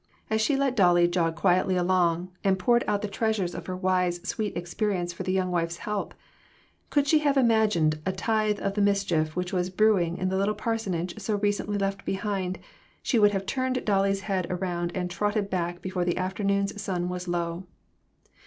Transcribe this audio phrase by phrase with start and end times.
[0.31, 4.19] As she let Dolly jog quietly along, and poured out the treasures of her wise,
[4.27, 6.15] sweet experience for the young wife's help,
[6.89, 10.55] could she have imagined a tithe of the mischief which was brewing in the little
[10.55, 12.57] parsonage so recently left behind,
[13.03, 17.27] she would have turned Dolly's head around and trotted back before the afternoon's sun was
[17.27, 17.65] low.